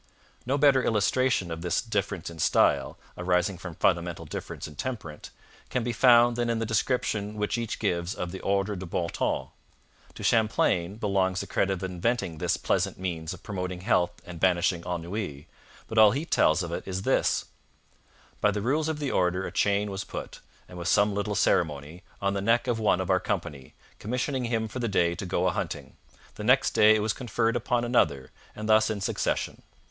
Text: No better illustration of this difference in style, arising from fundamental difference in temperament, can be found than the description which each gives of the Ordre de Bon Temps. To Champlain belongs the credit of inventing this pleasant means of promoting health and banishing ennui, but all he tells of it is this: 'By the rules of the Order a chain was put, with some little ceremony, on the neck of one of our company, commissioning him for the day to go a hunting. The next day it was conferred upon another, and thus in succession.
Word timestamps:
No 0.47 0.57
better 0.57 0.83
illustration 0.83 1.51
of 1.51 1.61
this 1.61 1.79
difference 1.79 2.31
in 2.31 2.39
style, 2.39 2.97
arising 3.19 3.59
from 3.59 3.75
fundamental 3.75 4.25
difference 4.25 4.67
in 4.67 4.75
temperament, 4.75 5.29
can 5.69 5.83
be 5.83 5.93
found 5.93 6.35
than 6.37 6.47
the 6.57 6.65
description 6.65 7.35
which 7.35 7.55
each 7.55 7.77
gives 7.77 8.15
of 8.15 8.31
the 8.31 8.39
Ordre 8.39 8.75
de 8.75 8.87
Bon 8.87 9.09
Temps. 9.09 9.51
To 10.15 10.23
Champlain 10.23 10.95
belongs 10.95 11.39
the 11.39 11.45
credit 11.45 11.73
of 11.73 11.83
inventing 11.83 12.39
this 12.39 12.57
pleasant 12.57 12.97
means 12.97 13.31
of 13.31 13.43
promoting 13.43 13.81
health 13.81 14.13
and 14.25 14.39
banishing 14.39 14.83
ennui, 14.85 15.47
but 15.87 15.99
all 15.99 16.09
he 16.13 16.25
tells 16.25 16.63
of 16.63 16.71
it 16.71 16.81
is 16.87 17.03
this: 17.03 17.45
'By 18.41 18.49
the 18.49 18.59
rules 18.63 18.89
of 18.89 18.97
the 18.97 19.11
Order 19.11 19.45
a 19.45 19.51
chain 19.51 19.91
was 19.91 20.03
put, 20.03 20.39
with 20.67 20.87
some 20.87 21.13
little 21.13 21.35
ceremony, 21.35 22.01
on 22.19 22.33
the 22.33 22.41
neck 22.41 22.65
of 22.65 22.79
one 22.79 23.01
of 23.01 23.11
our 23.11 23.19
company, 23.19 23.75
commissioning 23.99 24.45
him 24.45 24.67
for 24.67 24.79
the 24.79 24.87
day 24.87 25.13
to 25.13 25.27
go 25.27 25.45
a 25.47 25.51
hunting. 25.51 25.95
The 26.37 26.43
next 26.43 26.71
day 26.71 26.95
it 26.95 27.03
was 27.03 27.13
conferred 27.13 27.55
upon 27.55 27.83
another, 27.85 28.31
and 28.55 28.67
thus 28.67 28.89
in 28.89 28.99
succession. 28.99 29.61